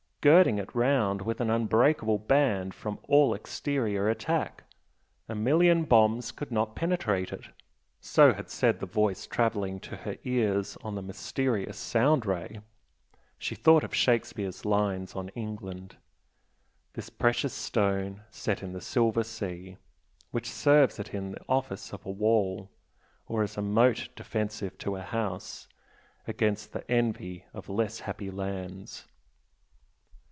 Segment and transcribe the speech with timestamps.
[0.23, 4.63] girding it round with an unbreakable band from all exterior attack?
[5.27, 7.45] A million bombs could not penetrate it,
[7.99, 12.59] so had said the Voice travelling to her ears on the mysterious Sound Ray.
[13.39, 15.97] She thought of Shakespeare's lines on England
[16.93, 19.77] "This precious stone set in the silver sea
[20.29, 22.69] Which serves it in the office of a wall,
[23.25, 25.67] Or as a moat defensive to a house
[26.27, 29.07] Against the envy of less happy lands."